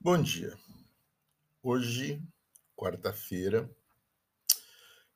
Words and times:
Bom 0.00 0.22
dia. 0.22 0.56
Hoje, 1.60 2.22
quarta-feira, 2.76 3.68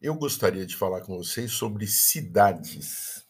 eu 0.00 0.12
gostaria 0.16 0.66
de 0.66 0.74
falar 0.74 1.02
com 1.02 1.16
vocês 1.16 1.52
sobre 1.52 1.86
cidades. 1.86 3.24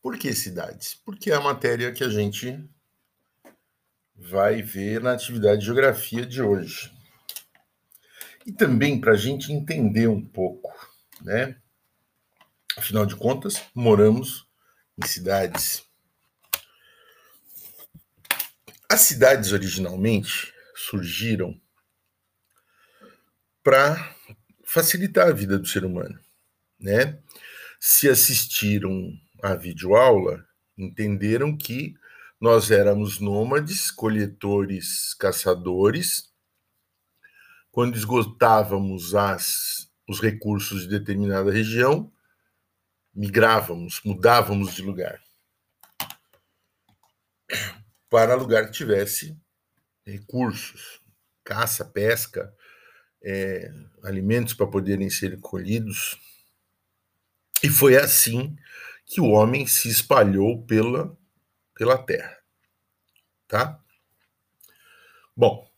Por 0.00 0.18
que 0.18 0.32
cidades? 0.34 0.94
Porque 0.94 1.30
é 1.30 1.34
a 1.34 1.40
matéria 1.42 1.92
que 1.92 2.02
a 2.02 2.08
gente 2.08 2.66
vai 4.14 4.62
ver 4.62 5.02
na 5.02 5.12
atividade 5.12 5.60
de 5.60 5.66
geografia 5.66 6.24
de 6.24 6.40
hoje. 6.40 6.90
E 8.46 8.52
também 8.52 8.98
para 8.98 9.12
a 9.12 9.18
gente 9.18 9.52
entender 9.52 10.06
um 10.06 10.26
pouco, 10.26 10.72
né? 11.20 11.60
Afinal 12.74 13.04
de 13.04 13.14
contas, 13.14 13.62
moramos 13.74 14.48
em 14.96 15.06
cidades. 15.06 15.85
As 18.88 19.00
cidades 19.00 19.50
originalmente 19.50 20.54
surgiram 20.74 21.60
para 23.62 24.14
facilitar 24.64 25.26
a 25.26 25.32
vida 25.32 25.58
do 25.58 25.66
ser 25.66 25.84
humano, 25.84 26.20
né? 26.78 27.18
Se 27.80 28.08
assistiram 28.08 29.12
à 29.42 29.56
videoaula, 29.56 30.46
entenderam 30.78 31.56
que 31.56 31.96
nós 32.40 32.70
éramos 32.70 33.18
nômades, 33.18 33.90
coletores, 33.90 35.14
caçadores. 35.14 36.32
Quando 37.72 37.96
esgotávamos 37.96 39.16
as, 39.16 39.90
os 40.08 40.20
recursos 40.20 40.82
de 40.82 40.98
determinada 40.98 41.50
região, 41.50 42.12
migrávamos, 43.12 44.00
mudávamos 44.04 44.74
de 44.74 44.82
lugar 44.82 45.25
para 48.16 48.34
lugar 48.34 48.64
que 48.64 48.72
tivesse 48.72 49.38
recursos, 50.02 51.02
caça, 51.44 51.84
pesca, 51.84 52.50
é, 53.22 53.70
alimentos 54.02 54.54
para 54.54 54.66
poderem 54.66 55.10
ser 55.10 55.38
colhidos. 55.38 56.18
E 57.62 57.68
foi 57.68 57.94
assim 57.94 58.56
que 59.04 59.20
o 59.20 59.32
homem 59.32 59.66
se 59.66 59.90
espalhou 59.90 60.64
pela, 60.64 61.14
pela 61.74 61.98
terra. 61.98 62.38
Tá? 63.46 63.84
Bom, 65.36 65.70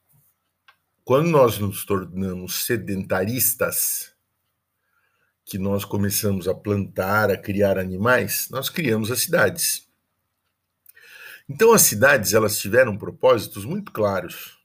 quando 1.04 1.28
nós 1.30 1.58
nos 1.58 1.84
tornamos 1.84 2.66
sedentaristas, 2.66 4.14
que 5.44 5.58
nós 5.58 5.84
começamos 5.84 6.46
a 6.46 6.54
plantar, 6.54 7.32
a 7.32 7.36
criar 7.36 7.78
animais, 7.78 8.46
nós 8.48 8.70
criamos 8.70 9.10
as 9.10 9.22
cidades. 9.22 9.87
Então 11.48 11.72
as 11.72 11.82
cidades 11.82 12.34
elas 12.34 12.58
tiveram 12.58 12.98
propósitos 12.98 13.64
muito 13.64 13.90
claros. 13.90 14.58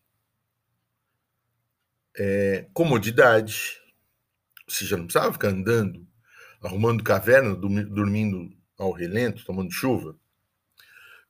É, 2.16 2.68
comodidade, 2.74 3.80
você 4.68 4.86
já 4.86 4.98
não 4.98 5.06
precisava 5.06 5.34
ficar 5.34 5.50
andando, 5.50 6.06
arrumando 6.62 7.04
caverna, 7.04 7.56
dormindo 7.56 8.56
ao 8.78 8.92
relento, 8.92 9.46
tomando 9.46 9.72
chuva. 9.72 10.16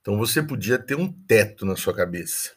Então 0.01 0.17
você 0.17 0.41
podia 0.41 0.77
ter 0.79 0.95
um 0.95 1.11
teto 1.11 1.65
na 1.65 1.75
sua 1.75 1.93
cabeça. 1.95 2.51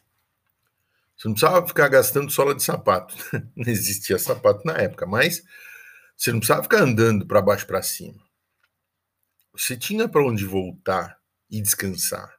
Você 1.15 1.27
não 1.27 1.33
precisava 1.33 1.67
ficar 1.67 1.87
gastando 1.87 2.29
sola 2.31 2.53
de 2.53 2.61
sapato. 2.61 3.15
Não 3.55 3.71
existia 3.71 4.19
sapato 4.19 4.61
na 4.63 4.73
época, 4.73 5.07
mas 5.07 5.41
você 6.15 6.31
não 6.31 6.39
precisava 6.39 6.61
ficar 6.63 6.81
andando 6.81 7.25
para 7.25 7.41
baixo 7.41 7.65
para 7.65 7.81
cima. 7.81 8.21
Você 9.51 9.75
tinha 9.75 10.07
para 10.07 10.23
onde 10.23 10.45
voltar 10.45 11.19
e 11.49 11.59
descansar. 11.59 12.36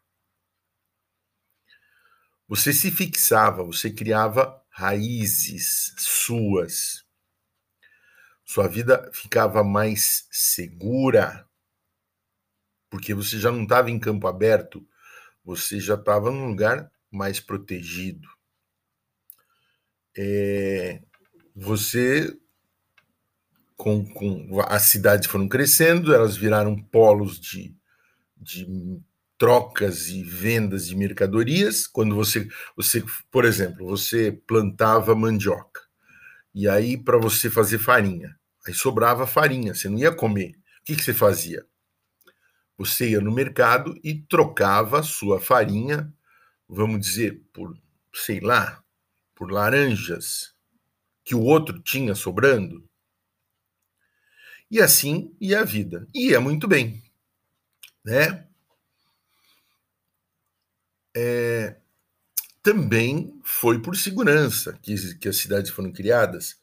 Você 2.48 2.72
se 2.72 2.90
fixava, 2.90 3.62
você 3.62 3.90
criava 3.90 4.58
raízes 4.70 5.94
suas. 5.98 7.04
Sua 8.42 8.66
vida 8.66 9.10
ficava 9.12 9.62
mais 9.62 10.26
segura, 10.30 11.46
porque 12.88 13.12
você 13.12 13.38
já 13.38 13.52
não 13.52 13.64
estava 13.64 13.90
em 13.90 13.98
campo 13.98 14.26
aberto, 14.26 14.88
você 15.44 15.78
já 15.78 15.94
estava 15.94 16.30
num 16.30 16.46
lugar 16.46 16.90
mais 17.10 17.38
protegido. 17.38 18.26
É, 20.16 21.02
você, 21.54 22.34
com, 23.76 24.06
com, 24.14 24.58
as 24.62 24.84
cidades 24.84 25.28
foram 25.28 25.46
crescendo, 25.46 26.14
elas 26.14 26.34
viraram 26.34 26.82
polos 26.82 27.38
de, 27.38 27.76
de 28.34 28.66
trocas 29.38 30.08
e 30.08 30.22
vendas 30.24 30.88
de 30.88 30.96
mercadorias, 30.96 31.86
quando 31.86 32.14
você, 32.14 32.48
você, 32.76 33.04
por 33.30 33.44
exemplo, 33.44 33.86
você 33.86 34.32
plantava 34.32 35.14
mandioca. 35.14 35.80
E 36.54 36.68
aí 36.68 36.96
para 36.96 37.18
você 37.18 37.48
fazer 37.48 37.78
farinha, 37.78 38.36
aí 38.66 38.74
sobrava 38.74 39.26
farinha, 39.26 39.74
você 39.74 39.88
não 39.88 39.98
ia 39.98 40.12
comer. 40.12 40.56
O 40.80 40.84
que, 40.84 40.96
que 40.96 41.02
você 41.04 41.14
fazia? 41.14 41.64
Você 42.76 43.10
ia 43.10 43.20
no 43.20 43.32
mercado 43.32 43.94
e 44.02 44.14
trocava 44.14 45.00
a 45.00 45.02
sua 45.04 45.40
farinha, 45.40 46.12
vamos 46.68 47.00
dizer, 47.00 47.40
por, 47.52 47.76
sei 48.12 48.40
lá, 48.40 48.82
por 49.34 49.52
laranjas 49.52 50.52
que 51.24 51.34
o 51.34 51.42
outro 51.42 51.78
tinha 51.80 52.14
sobrando. 52.14 52.88
E 54.70 54.80
assim 54.80 55.34
ia 55.40 55.60
a 55.60 55.64
vida. 55.64 56.08
E 56.14 56.30
ia 56.30 56.40
muito 56.40 56.66
bem, 56.66 57.02
né? 58.04 58.47
É, 61.20 61.76
também 62.62 63.40
foi 63.42 63.82
por 63.82 63.96
segurança 63.96 64.78
que, 64.80 65.14
que 65.16 65.28
as 65.28 65.36
cidades 65.36 65.70
foram 65.70 65.92
criadas 65.92 66.60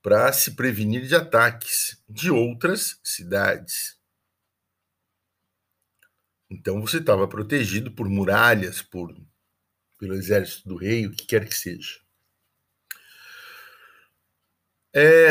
para 0.00 0.32
se 0.32 0.52
prevenir 0.52 1.06
de 1.06 1.16
ataques 1.16 2.00
de 2.08 2.30
outras 2.30 3.00
cidades. 3.02 3.98
Então 6.48 6.80
você 6.80 6.98
estava 6.98 7.26
protegido 7.26 7.90
por 7.90 8.08
muralhas, 8.08 8.80
por 8.80 9.12
pelo 9.98 10.14
exército 10.14 10.68
do 10.68 10.76
rei, 10.76 11.06
o 11.06 11.10
que 11.10 11.26
quer 11.26 11.48
que 11.48 11.54
seja. 11.54 11.98
É, 14.94 15.30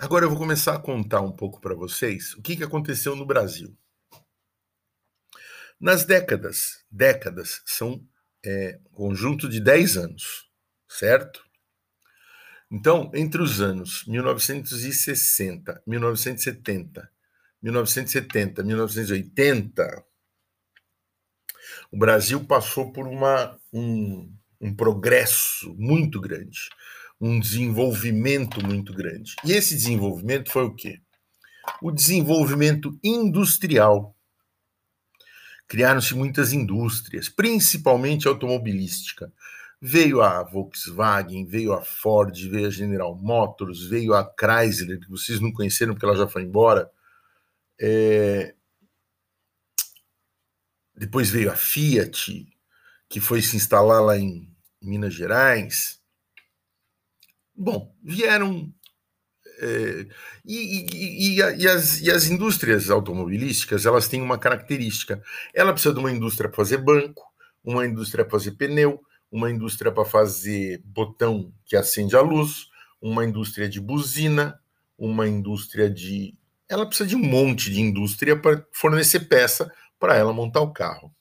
agora 0.00 0.24
eu 0.24 0.30
vou 0.30 0.38
começar 0.38 0.74
a 0.74 0.80
contar 0.80 1.20
um 1.20 1.30
pouco 1.30 1.60
para 1.60 1.74
vocês 1.74 2.34
o 2.34 2.42
que, 2.42 2.56
que 2.56 2.64
aconteceu 2.64 3.14
no 3.14 3.24
Brasil. 3.24 3.76
Nas 5.82 6.04
décadas, 6.04 6.84
décadas 6.88 7.60
são 7.66 8.06
é, 8.46 8.78
conjunto 8.92 9.48
de 9.48 9.58
10 9.58 9.96
anos, 9.96 10.48
certo? 10.88 11.42
Então, 12.70 13.10
entre 13.12 13.42
os 13.42 13.60
anos 13.60 14.04
1960, 14.06 15.82
1970, 15.84 17.10
1970, 17.60 18.62
1980, 18.62 20.04
o 21.90 21.98
Brasil 21.98 22.44
passou 22.44 22.92
por 22.92 23.08
uma, 23.08 23.58
um, 23.72 24.32
um 24.60 24.72
progresso 24.72 25.74
muito 25.76 26.20
grande, 26.20 26.60
um 27.20 27.40
desenvolvimento 27.40 28.64
muito 28.64 28.94
grande. 28.94 29.34
E 29.44 29.50
esse 29.50 29.74
desenvolvimento 29.74 30.48
foi 30.48 30.62
o 30.62 30.76
quê? 30.76 31.00
O 31.82 31.90
desenvolvimento 31.90 32.96
industrial 33.02 34.16
criaram-se 35.72 36.14
muitas 36.14 36.52
indústrias, 36.52 37.30
principalmente 37.30 38.28
automobilística. 38.28 39.32
Veio 39.80 40.20
a 40.20 40.42
Volkswagen, 40.42 41.46
veio 41.46 41.72
a 41.72 41.82
Ford, 41.82 42.36
veio 42.50 42.66
a 42.66 42.70
General 42.70 43.16
Motors, 43.16 43.86
veio 43.86 44.12
a 44.12 44.22
Chrysler, 44.22 45.00
que 45.00 45.08
vocês 45.08 45.40
não 45.40 45.50
conheceram 45.50 45.94
porque 45.94 46.04
ela 46.04 46.14
já 46.14 46.28
foi 46.28 46.42
embora. 46.42 46.90
É... 47.80 48.54
Depois 50.94 51.30
veio 51.30 51.50
a 51.50 51.56
Fiat, 51.56 52.46
que 53.08 53.18
foi 53.18 53.40
se 53.40 53.56
instalar 53.56 54.02
lá 54.02 54.18
em 54.18 54.54
Minas 54.78 55.14
Gerais. 55.14 56.02
Bom, 57.56 57.96
vieram 58.02 58.70
é, 59.62 60.06
e, 60.44 60.86
e, 60.92 61.36
e, 61.36 61.42
as, 61.68 62.00
e, 62.00 62.10
as, 62.10 62.26
indústrias 62.26 62.90
automobilísticas 62.90 63.86
elas 63.86 64.08
têm 64.08 64.20
uma 64.20 64.36
característica. 64.36 65.22
Ela 65.54 65.72
precisa 65.72 65.94
de 65.94 66.00
uma 66.00 66.10
indústria 66.10 66.48
para 66.48 66.56
fazer 66.56 66.78
banco, 66.78 67.22
uma 67.62 67.86
indústria 67.86 68.24
para 68.24 68.32
fazer 68.32 68.52
pneu, 68.52 69.00
uma 69.30 69.48
indústria 69.48 69.92
para 69.92 70.04
fazer 70.04 70.82
botão 70.84 71.52
que 71.64 71.76
acende 71.76 72.16
a 72.16 72.20
luz, 72.20 72.66
uma 73.00 73.24
indústria 73.24 73.68
de 73.68 73.80
buzina, 73.80 74.60
uma 74.98 75.28
indústria 75.28 75.88
de. 75.88 76.36
Ela 76.68 76.84
precisa 76.84 77.08
de 77.08 77.14
um 77.14 77.22
monte 77.22 77.70
de 77.70 77.80
indústria 77.80 78.36
para 78.36 78.66
fornecer 78.72 79.20
peça 79.28 79.72
para 79.96 80.16
ela 80.16 80.32
montar 80.32 80.60
o 80.60 80.72
carro. 80.72 81.14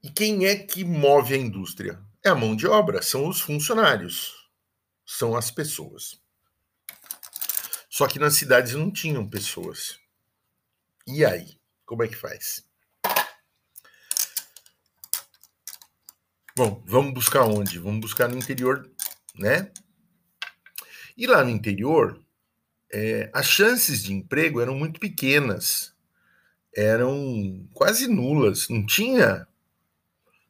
E 0.00 0.10
quem 0.10 0.46
é 0.46 0.54
que 0.54 0.84
move 0.84 1.34
a 1.34 1.38
indústria? 1.38 1.98
É 2.24 2.28
a 2.28 2.34
mão 2.36 2.54
de 2.54 2.68
obra, 2.68 3.02
são 3.02 3.26
os 3.26 3.40
funcionários 3.40 4.45
são 5.06 5.36
as 5.36 5.50
pessoas. 5.50 6.20
Só 7.88 8.08
que 8.08 8.18
nas 8.18 8.34
cidades 8.34 8.74
não 8.74 8.90
tinham 8.90 9.26
pessoas. 9.26 9.98
E 11.06 11.24
aí? 11.24 11.58
Como 11.86 12.02
é 12.02 12.08
que 12.08 12.16
faz? 12.16 12.66
Bom, 16.56 16.82
vamos 16.86 17.14
buscar 17.14 17.44
onde? 17.44 17.78
Vamos 17.78 18.00
buscar 18.00 18.28
no 18.28 18.36
interior, 18.36 18.90
né? 19.34 19.70
E 21.16 21.26
lá 21.26 21.44
no 21.44 21.50
interior, 21.50 22.20
é, 22.92 23.30
as 23.32 23.46
chances 23.46 24.02
de 24.02 24.12
emprego 24.12 24.60
eram 24.60 24.74
muito 24.74 24.98
pequenas, 24.98 25.94
eram 26.74 27.68
quase 27.72 28.08
nulas. 28.08 28.68
Não 28.68 28.84
tinha. 28.84 29.46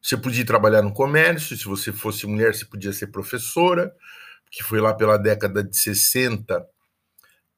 Você 0.01 0.17
podia 0.17 0.45
trabalhar 0.45 0.81
no 0.81 0.93
comércio, 0.93 1.57
se 1.57 1.65
você 1.65 1.91
fosse 1.91 2.25
mulher, 2.25 2.55
você 2.55 2.65
podia 2.65 2.93
ser 2.93 3.07
professora, 3.07 3.95
que 4.51 4.63
foi 4.63 4.79
lá 4.79 4.93
pela 4.93 5.17
década 5.17 5.63
de 5.63 5.75
60 5.77 6.65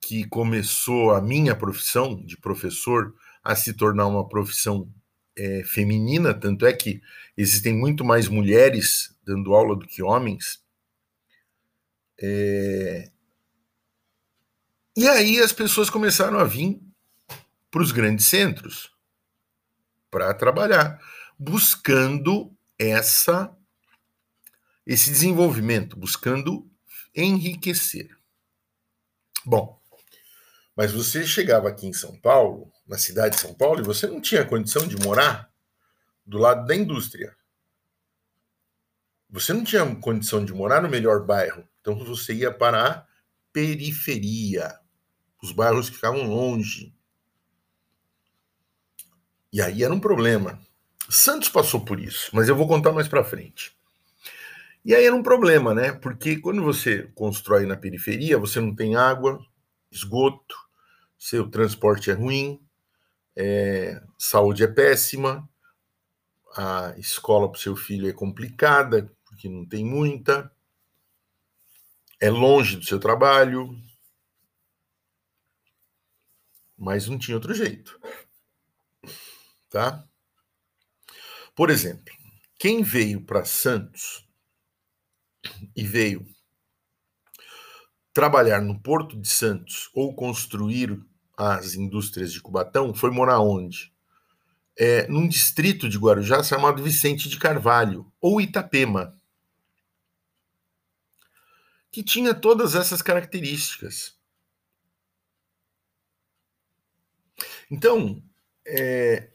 que 0.01 0.25
começou 0.25 1.13
a 1.13 1.21
minha 1.21 1.55
profissão 1.55 2.15
de 2.15 2.37
professor 2.37 3.13
a 3.43 3.55
se 3.55 3.73
tornar 3.73 4.07
uma 4.07 4.27
profissão 4.27 4.91
é, 5.37 5.63
feminina, 5.63 6.33
tanto 6.33 6.65
é 6.65 6.73
que 6.73 7.01
existem 7.37 7.73
muito 7.73 8.03
mais 8.03 8.27
mulheres 8.27 9.15
dando 9.23 9.53
aula 9.53 9.75
do 9.75 9.87
que 9.87 10.03
homens. 10.03 10.61
É... 12.21 13.09
E 14.95 15.07
aí 15.07 15.39
as 15.39 15.53
pessoas 15.53 15.89
começaram 15.89 16.39
a 16.39 16.43
vir 16.43 16.81
para 17.71 17.81
os 17.81 17.91
grandes 17.91 18.25
centros 18.25 18.91
para 20.11 20.33
trabalhar, 20.33 20.99
buscando 21.37 22.51
essa 22.77 23.55
esse 24.85 25.11
desenvolvimento, 25.11 25.95
buscando 25.95 26.67
enriquecer. 27.15 28.17
Bom, 29.45 29.79
mas 30.75 30.91
você 30.91 31.25
chegava 31.25 31.69
aqui 31.69 31.87
em 31.87 31.93
São 31.93 32.17
Paulo 32.17 32.71
na 32.87 32.97
cidade 32.97 33.35
de 33.35 33.41
São 33.41 33.53
Paulo 33.53 33.81
e 33.81 33.85
você 33.85 34.07
não 34.07 34.21
tinha 34.21 34.45
condição 34.45 34.87
de 34.87 34.97
morar 34.97 35.51
do 36.25 36.37
lado 36.37 36.65
da 36.65 36.75
indústria. 36.75 37.35
Você 39.29 39.53
não 39.53 39.63
tinha 39.63 39.95
condição 39.97 40.43
de 40.43 40.53
morar 40.53 40.81
no 40.81 40.89
melhor 40.89 41.25
bairro. 41.25 41.67
Então 41.81 41.95
você 41.95 42.33
ia 42.33 42.51
para 42.51 42.89
a 42.89 43.07
periferia. 43.53 44.79
Os 45.41 45.51
bairros 45.51 45.89
que 45.89 45.95
ficavam 45.95 46.23
longe. 46.23 46.93
E 49.51 49.61
aí 49.61 49.83
era 49.83 49.93
um 49.93 49.99
problema. 49.99 50.59
Santos 51.09 51.49
passou 51.49 51.83
por 51.83 51.99
isso, 51.99 52.29
mas 52.33 52.47
eu 52.47 52.55
vou 52.55 52.67
contar 52.67 52.91
mais 52.91 53.07
para 53.07 53.23
frente. 53.23 53.75
E 54.89 54.95
aí 54.95 55.05
era 55.05 55.15
um 55.15 55.21
problema, 55.21 55.71
né? 55.71 55.91
Porque 55.91 56.39
quando 56.39 56.63
você 56.63 57.03
constrói 57.13 57.63
na 57.67 57.77
periferia, 57.77 58.39
você 58.39 58.59
não 58.59 58.73
tem 58.73 58.95
água, 58.95 59.39
esgoto, 59.91 60.55
seu 61.15 61.47
transporte 61.47 62.09
é 62.09 62.15
ruim, 62.15 62.59
é, 63.35 64.01
saúde 64.17 64.63
é 64.63 64.67
péssima, 64.67 65.47
a 66.57 66.95
escola 66.97 67.51
para 67.51 67.59
o 67.59 67.61
seu 67.61 67.75
filho 67.75 68.09
é 68.09 68.13
complicada, 68.13 69.15
porque 69.25 69.47
não 69.47 69.63
tem 69.63 69.85
muita, 69.85 70.51
é 72.19 72.31
longe 72.31 72.75
do 72.75 72.83
seu 72.83 72.99
trabalho, 72.99 73.69
mas 76.75 77.07
não 77.07 77.19
tinha 77.19 77.37
outro 77.37 77.53
jeito. 77.53 78.01
Tá? 79.69 80.03
Por 81.55 81.69
exemplo, 81.69 82.11
quem 82.57 82.81
veio 82.81 83.21
para 83.21 83.45
Santos 83.45 84.27
e 85.75 85.83
veio 85.83 86.25
trabalhar 88.13 88.61
no 88.61 88.79
Porto 88.79 89.19
de 89.19 89.27
Santos 89.27 89.89
ou 89.93 90.13
construir 90.13 90.99
as 91.37 91.73
indústrias 91.73 92.33
de 92.33 92.41
Cubatão 92.41 92.93
foi 92.93 93.11
morar 93.11 93.39
onde? 93.39 93.93
É, 94.77 95.07
num 95.07 95.27
distrito 95.27 95.87
de 95.87 95.97
Guarujá 95.97 96.41
chamado 96.43 96.83
Vicente 96.83 97.29
de 97.29 97.37
Carvalho, 97.37 98.11
ou 98.19 98.39
Itapema, 98.39 99.17
que 101.91 102.03
tinha 102.03 102.33
todas 102.33 102.75
essas 102.75 103.01
características. 103.01 104.17
Então, 107.69 108.21
é, 108.65 109.31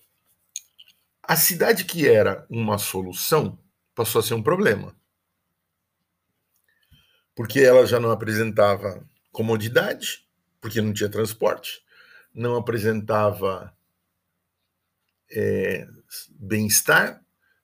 a 1.23 1.37
cidade 1.37 1.85
que 1.85 2.09
era 2.09 2.47
uma 2.51 2.79
solução 2.79 3.59
passou 3.95 4.21
a 4.21 4.23
ser 4.23 4.35
um 4.35 4.43
problema. 4.43 4.95
Porque 7.35 7.61
ela 7.61 7.87
já 7.87 7.99
não 7.99 8.11
apresentava 8.11 9.05
comodidade, 9.33 10.27
porque 10.61 10.81
não 10.81 10.93
tinha 10.93 11.09
transporte, 11.09 11.83
não 12.33 12.57
apresentava 12.57 13.75
é, 15.31 15.87
bem-estar, 16.31 17.23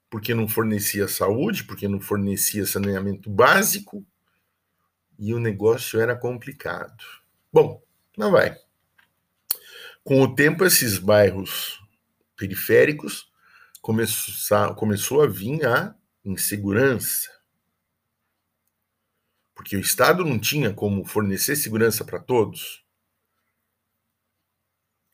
porque 0.08 0.34
não 0.34 0.49
fornecia 0.49 1.06
saúde, 1.06 1.64
porque 1.64 1.87
não 1.87 2.00
fornecia 2.00 2.67
saneamento 2.67 3.31
básico, 3.31 4.05
e 5.19 5.34
o 5.34 5.38
negócio 5.38 6.00
era 6.00 6.17
complicado. 6.17 7.05
Bom, 7.52 7.82
não 8.17 8.32
vai. 8.32 8.56
Com 10.02 10.22
o 10.22 10.34
tempo, 10.34 10.64
esses 10.64 10.99
bairros 10.99 11.78
periféricos 12.37 13.31
começou, 13.82 14.75
começou 14.75 15.22
a 15.22 15.26
vir 15.26 15.64
a 15.67 15.94
insegurança. 16.25 17.31
Porque 19.61 19.77
o 19.77 19.81
Estado 19.81 20.25
não 20.25 20.39
tinha 20.39 20.73
como 20.73 21.05
fornecer 21.05 21.55
segurança 21.55 22.03
para 22.03 22.19
todos. 22.19 22.83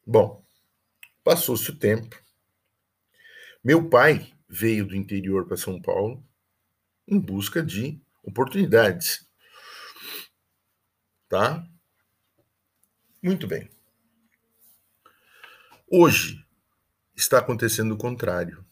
Bom, 0.06 0.46
passou-se 1.24 1.68
o 1.68 1.76
tempo. 1.76 2.16
Meu 3.62 3.90
pai 3.90 4.32
veio 4.48 4.86
do 4.86 4.94
interior 4.94 5.48
para 5.48 5.56
São 5.56 5.82
Paulo 5.82 6.24
em 7.08 7.18
busca 7.18 7.60
de 7.60 8.00
oportunidades. 8.22 9.28
Tá? 11.28 11.68
Muito 13.20 13.48
bem. 13.48 13.68
Hoje 15.90 16.46
está 17.16 17.40
acontecendo 17.40 17.94
o 17.94 17.98
contrário. 17.98 18.64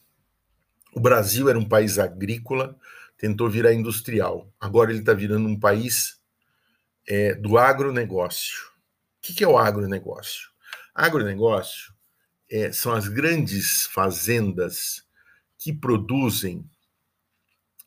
O 0.92 1.00
Brasil 1.00 1.48
era 1.48 1.58
um 1.58 1.68
país 1.68 1.98
agrícola, 1.98 2.78
tentou 3.24 3.48
virar 3.48 3.72
industrial. 3.72 4.52
Agora 4.60 4.90
ele 4.90 4.98
está 4.98 5.14
virando 5.14 5.48
um 5.48 5.58
país 5.58 6.20
é, 7.08 7.34
do 7.34 7.56
agronegócio. 7.56 8.66
O 8.66 9.22
que, 9.22 9.32
que 9.32 9.42
é 9.42 9.48
o 9.48 9.56
agronegócio? 9.56 10.50
Agronegócio 10.94 11.94
é, 12.50 12.70
são 12.70 12.92
as 12.92 13.08
grandes 13.08 13.86
fazendas 13.86 15.06
que 15.56 15.72
produzem 15.72 16.68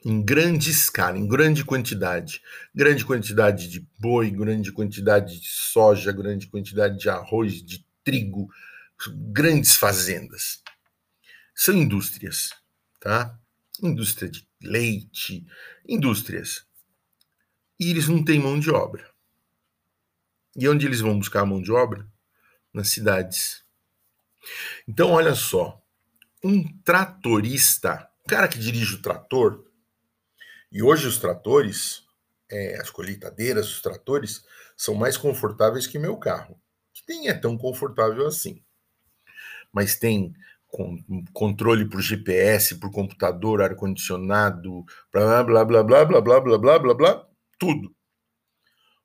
em 0.04 0.26
grande 0.26 0.72
escala, 0.72 1.20
em 1.20 1.28
grande 1.28 1.64
quantidade, 1.64 2.42
grande 2.74 3.06
quantidade 3.06 3.70
de 3.70 3.88
boi, 4.00 4.32
grande 4.32 4.72
quantidade 4.72 5.40
de 5.40 5.50
soja, 5.50 6.12
grande 6.12 6.48
quantidade 6.48 6.98
de 6.98 7.10
arroz, 7.10 7.62
de 7.62 7.86
trigo, 8.04 8.50
grandes 9.32 9.76
fazendas. 9.76 10.64
São 11.54 11.76
indústrias, 11.76 12.50
tá? 13.00 13.38
Indústria 13.84 14.28
de 14.28 14.47
leite, 14.62 15.46
indústrias. 15.88 16.66
E 17.80 17.90
eles 17.90 18.08
não 18.08 18.24
têm 18.24 18.40
mão 18.40 18.60
de 18.60 18.70
obra. 18.70 19.10
E 20.56 20.68
onde 20.68 20.86
eles 20.86 21.02
vão 21.02 21.18
buscar 21.18 21.42
a 21.42 21.46
mão 21.46 21.62
de 21.62 21.72
obra? 21.72 22.08
nas 22.78 22.90
cidades. 22.90 23.64
Então, 24.88 25.12
olha 25.12 25.34
só, 25.34 25.82
um 26.44 26.64
tratorista, 26.84 28.08
o 28.24 28.30
cara 28.30 28.48
que 28.48 28.60
dirige 28.60 28.96
o 28.96 29.02
trator, 29.02 29.66
e 30.72 30.84
hoje 30.84 31.08
os 31.08 31.18
tratores, 31.18 32.04
é, 32.50 32.80
as 32.80 32.92
colheitadeiras, 32.92 33.68
os 33.68 33.82
tratores, 33.82 34.46
são 34.76 34.94
mais 34.94 35.18
confortáveis 35.18 35.88
que 35.88 35.98
meu 35.98 36.18
carro, 36.18 36.62
que 36.94 37.04
nem 37.10 37.30
é 37.30 37.34
tão 37.34 37.58
confortável 37.58 38.28
assim. 38.28 38.64
Mas 39.74 39.96
tem 39.96 40.34
controle 41.34 41.90
por 41.90 42.02
GPS, 42.02 42.76
por 42.76 42.92
computador, 42.92 43.62
ar-condicionado, 43.62 44.86
blá 45.12 45.44
blá 45.44 45.66
blá 45.66 45.84
blá 45.84 46.06
blá 46.06 46.22
blá 46.22 46.42
blá 46.42 46.58
blá 46.60 46.80
blá 46.80 46.94
blá, 46.94 47.28
tudo. 47.58 47.96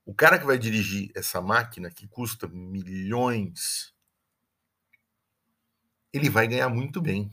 O 0.05 0.15
cara 0.15 0.39
que 0.39 0.47
vai 0.47 0.59
dirigir 0.59 1.13
essa 1.15 1.41
máquina, 1.41 1.91
que 1.91 2.09
custa 2.09 2.49
milhões, 2.49 3.95
ele 6.13 6.29
vai 6.29 6.49
ganhar 6.49 6.69
muito 6.69 7.01
bem. 7.01 7.31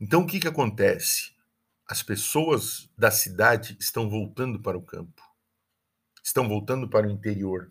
Então, 0.00 0.22
o 0.22 0.26
que, 0.26 0.40
que 0.40 0.48
acontece? 0.48 1.32
As 1.86 2.02
pessoas 2.02 2.90
da 2.96 3.10
cidade 3.10 3.76
estão 3.78 4.08
voltando 4.08 4.60
para 4.60 4.78
o 4.78 4.82
campo, 4.82 5.22
estão 6.22 6.48
voltando 6.48 6.88
para 6.88 7.06
o 7.06 7.10
interior. 7.10 7.70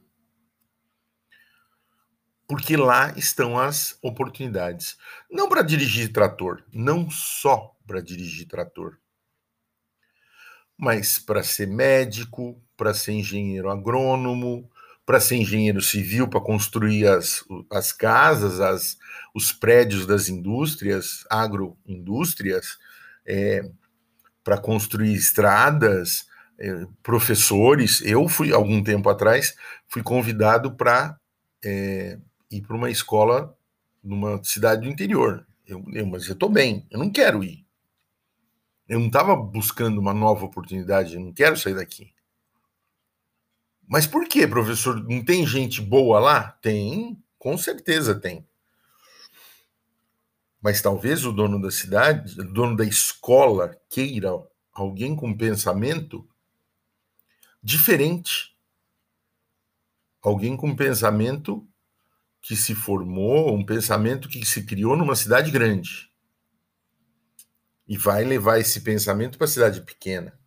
Porque 2.51 2.75
lá 2.75 3.13
estão 3.15 3.57
as 3.57 3.97
oportunidades. 4.01 4.97
Não 5.31 5.47
para 5.47 5.61
dirigir 5.61 6.11
trator, 6.11 6.61
não 6.73 7.09
só 7.09 7.73
para 7.87 8.01
dirigir 8.01 8.45
trator, 8.45 8.97
mas 10.77 11.17
para 11.17 11.43
ser 11.43 11.65
médico, 11.65 12.61
para 12.75 12.93
ser 12.93 13.13
engenheiro 13.13 13.71
agrônomo, 13.71 14.69
para 15.05 15.21
ser 15.21 15.37
engenheiro 15.37 15.81
civil, 15.81 16.27
para 16.27 16.41
construir 16.41 17.07
as, 17.07 17.41
as 17.71 17.93
casas, 17.93 18.59
as, 18.59 18.97
os 19.33 19.53
prédios 19.53 20.05
das 20.05 20.27
indústrias, 20.27 21.23
agroindústrias, 21.29 22.77
é, 23.25 23.63
para 24.43 24.57
construir 24.57 25.13
estradas, 25.13 26.25
é, 26.59 26.85
professores. 27.01 28.01
Eu 28.01 28.27
fui, 28.27 28.51
algum 28.51 28.83
tempo 28.83 29.09
atrás, 29.09 29.55
fui 29.87 30.03
convidado 30.03 30.75
para 30.75 31.17
é, 31.63 32.19
ir 32.51 32.61
para 32.61 32.75
uma 32.75 32.91
escola 32.91 33.57
numa 34.03 34.43
cidade 34.43 34.81
do 34.81 34.89
interior. 34.89 35.47
Eu, 35.65 35.83
eu 35.93 36.05
mas 36.05 36.27
eu 36.27 36.33
estou 36.33 36.49
bem, 36.49 36.85
eu 36.91 36.99
não 36.99 37.09
quero 37.09 37.43
ir. 37.43 37.65
Eu 38.87 38.99
não 38.99 39.07
estava 39.07 39.35
buscando 39.35 39.99
uma 39.99 40.13
nova 40.13 40.45
oportunidade, 40.45 41.15
eu 41.15 41.21
não 41.21 41.31
quero 41.31 41.57
sair 41.57 41.75
daqui. 41.75 42.13
Mas 43.87 44.05
por 44.05 44.27
que, 44.27 44.45
professor? 44.47 45.01
Não 45.07 45.23
tem 45.23 45.45
gente 45.45 45.81
boa 45.81 46.19
lá? 46.19 46.51
Tem, 46.61 47.21
com 47.37 47.57
certeza 47.57 48.15
tem. 48.15 48.45
Mas 50.61 50.81
talvez 50.81 51.25
o 51.25 51.31
dono 51.31 51.61
da 51.61 51.71
cidade, 51.71 52.39
o 52.39 52.53
dono 52.53 52.75
da 52.75 52.85
escola, 52.85 53.75
queira 53.89 54.29
alguém 54.71 55.15
com 55.15 55.35
pensamento 55.35 56.27
diferente. 57.63 58.55
Alguém 60.21 60.55
com 60.55 60.75
pensamento 60.75 61.67
que 62.41 62.55
se 62.55 62.73
formou, 62.73 63.55
um 63.55 63.65
pensamento 63.65 64.27
que 64.27 64.43
se 64.45 64.65
criou 64.65 64.97
numa 64.97 65.15
cidade 65.15 65.51
grande. 65.51 66.11
E 67.87 67.97
vai 67.97 68.23
levar 68.23 68.59
esse 68.59 68.81
pensamento 68.81 69.37
para 69.37 69.45
a 69.45 69.49
cidade 69.49 69.81
pequena. 69.81 70.39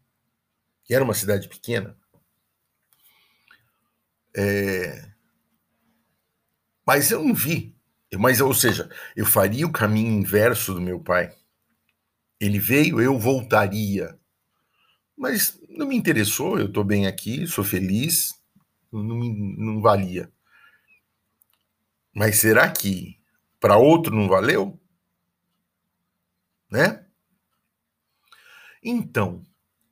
Que 0.85 0.95
era 0.95 1.05
uma 1.05 1.15
cidade 1.15 1.49
pequena. 1.49 1.97
É... 4.37 5.11
Mas 6.87 7.11
eu 7.11 7.25
não 7.25 7.35
vi. 7.35 7.75
Mas, 8.19 8.41
ou 8.41 8.55
seja, 8.55 8.89
eu 9.17 9.27
faria 9.27 9.67
o 9.67 9.73
caminho 9.73 10.13
inverso 10.13 10.75
do 10.75 10.81
meu 10.81 11.01
pai. 11.01 11.35
Ele 12.41 12.59
veio, 12.59 13.01
eu 13.01 13.19
voltaria. 13.19 14.19
Mas 15.17 15.59
não 15.69 15.87
me 15.87 15.97
interessou, 15.97 16.59
eu 16.59 16.67
estou 16.67 16.85
bem 16.85 17.07
aqui, 17.07 17.47
sou 17.47 17.65
feliz, 17.65 18.35
não, 18.93 19.19
não 19.19 19.81
valia. 19.81 20.31
Mas 22.15 22.39
será 22.39 22.71
que 22.71 23.21
para 23.59 23.77
outro 23.77 24.15
não 24.15 24.29
valeu? 24.29 24.81
Né? 26.71 27.05
Então, 28.83 29.45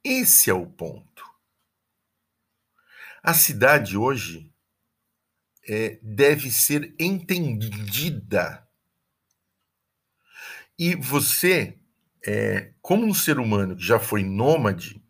esse 0.05 0.49
é 0.49 0.55
o 0.55 0.67
ponto. 0.67 1.25
A 3.23 3.35
cidade 3.35 3.97
hoje 3.97 4.53
é, 5.69 5.99
deve 6.03 6.51
ser 6.51 6.95
entendida. 6.99 8.69
E 10.79 10.95
você, 10.95 11.79
é, 12.27 12.73
como 12.81 13.07
um 13.07 13.15
ser 13.15 13.39
humano 13.39 13.77
que 13.77 13.85
já 13.85 13.99
foi 13.99 14.23
nômade, 14.23 15.03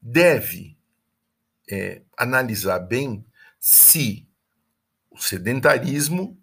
deve 0.00 0.78
é, 1.70 2.02
analisar 2.16 2.78
bem 2.78 3.26
se 3.58 4.28
o 5.16 5.22
sedentarismo 5.22 6.38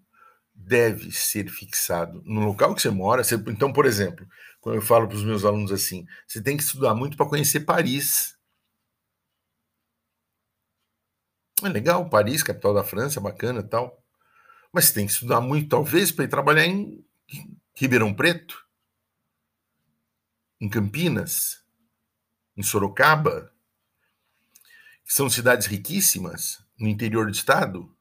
deve 0.53 1.11
ser 1.11 1.49
fixado 1.49 2.21
no 2.25 2.41
local 2.41 2.73
que 2.73 2.81
você 2.81 2.89
mora. 2.89 3.21
Então, 3.47 3.71
por 3.71 3.85
exemplo, 3.85 4.27
quando 4.59 4.75
eu 4.75 4.81
falo 4.81 5.07
para 5.07 5.17
os 5.17 5.23
meus 5.23 5.45
alunos 5.45 5.71
assim, 5.71 6.05
você 6.27 6.41
tem 6.41 6.57
que 6.57 6.63
estudar 6.63 6.95
muito 6.95 7.15
para 7.15 7.25
conhecer 7.27 7.61
Paris. 7.61 8.37
É 11.63 11.69
legal, 11.69 12.09
Paris, 12.09 12.43
capital 12.43 12.73
da 12.73 12.83
França, 12.83 13.21
bacana 13.21 13.61
tal. 13.63 14.03
Mas 14.71 14.85
você 14.85 14.93
tem 14.95 15.05
que 15.05 15.11
estudar 15.13 15.39
muito, 15.39 15.69
talvez, 15.69 16.11
para 16.11 16.25
ir 16.25 16.29
trabalhar 16.29 16.65
em 16.65 17.05
Ribeirão 17.75 18.13
Preto, 18.13 18.65
em 20.59 20.67
Campinas, 20.67 21.63
em 22.57 22.63
Sorocaba, 22.63 23.53
são 25.05 25.29
cidades 25.29 25.67
riquíssimas 25.67 26.63
no 26.79 26.87
interior 26.87 27.25
do 27.25 27.33
estado. 27.33 27.95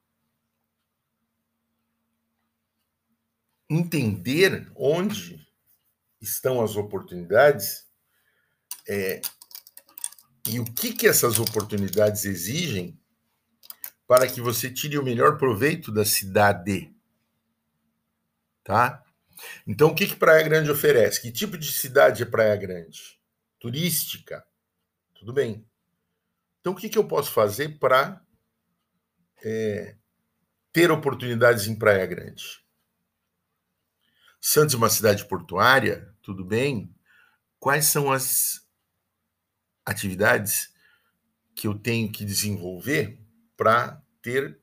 Entender 3.75 4.71
onde 4.76 5.41
estão 6.21 6.62
as 6.62 6.76
oportunidades 6.76 7.87
é, 8.87 9.23
e 10.47 10.61
o 10.61 10.64
que, 10.64 10.93
que 10.93 11.07
essas 11.07 11.38
oportunidades 11.38 12.25
exigem 12.25 13.00
para 14.07 14.26
que 14.26 14.41
você 14.41 14.71
tire 14.71 14.99
o 14.99 15.02
melhor 15.02 15.38
proveito 15.38 15.91
da 15.91 16.05
cidade. 16.05 16.95
Tá? 18.62 19.02
Então, 19.67 19.88
o 19.88 19.95
que, 19.95 20.07
que 20.07 20.17
Praia 20.17 20.43
Grande 20.43 20.71
oferece? 20.71 21.23
Que 21.23 21.33
tipo 21.33 21.57
de 21.57 21.73
cidade 21.73 22.23
é 22.23 22.26
Praia 22.26 22.57
Grande? 22.57 23.19
Turística. 23.59 24.45
Tudo 25.14 25.33
bem. 25.33 25.67
Então, 26.61 26.73
o 26.73 26.76
que, 26.76 26.88
que 26.88 26.99
eu 26.99 27.09
posso 27.09 27.33
fazer 27.33 27.79
para 27.79 28.21
é, 29.43 29.97
ter 30.73 30.91
oportunidades 30.91 31.67
em 31.67 31.75
Praia 31.75 32.05
Grande? 32.07 32.62
Santos 34.45 34.75
é 34.75 34.77
uma 34.77 34.91
cidade 34.91 35.25
portuária, 35.27 36.13
tudo 36.21 36.45
bem. 36.45 36.93
Quais 37.61 37.87
são 37.87 38.11
as 38.11 38.67
atividades 39.87 40.75
que 41.55 41.67
eu 41.69 41.79
tenho 41.79 42.11
que 42.11 42.25
desenvolver 42.25 43.21
para 43.57 44.03
ter 44.21 44.61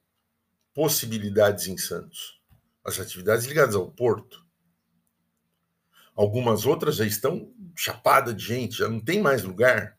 possibilidades 0.73 1.67
em 1.67 1.77
Santos. 1.77 2.41
As 2.83 2.99
atividades 2.99 3.45
ligadas 3.45 3.75
ao 3.75 3.91
porto. 3.91 4.45
Algumas 6.15 6.65
outras 6.65 6.97
já 6.97 7.05
estão 7.05 7.53
chapadas 7.75 8.35
de 8.35 8.43
gente, 8.43 8.77
já 8.77 8.89
não 8.89 8.99
tem 8.99 9.21
mais 9.21 9.43
lugar. 9.43 9.97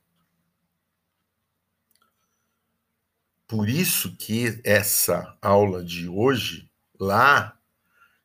Por 3.47 3.69
isso 3.69 4.17
que 4.17 4.61
essa 4.63 5.37
aula 5.41 5.83
de 5.83 6.09
hoje, 6.09 6.71
lá 6.99 7.60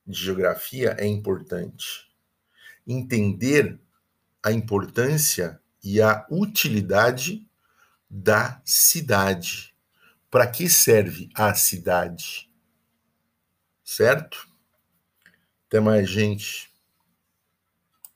de 0.06 0.24
geografia, 0.24 0.96
é 1.00 1.06
importante. 1.06 2.10
Entender 2.88 3.80
a 4.44 4.52
importância 4.52 5.60
e 5.84 6.02
a 6.02 6.26
utilidade 6.30 7.48
da 8.10 8.62
cidade 8.64 9.76
para 10.30 10.48
que 10.48 10.70
serve 10.70 11.30
a 11.34 11.54
cidade? 11.54 12.50
Certo? 13.84 14.48
Até 15.68 15.80
mais, 15.80 16.10
gente. 16.10 16.75